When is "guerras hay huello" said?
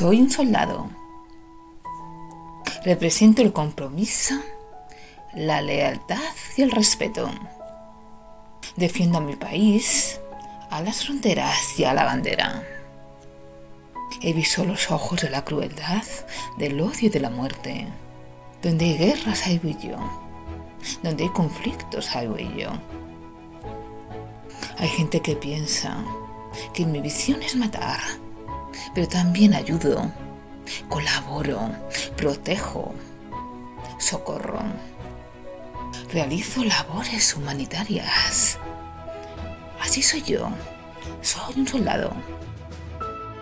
18.96-19.98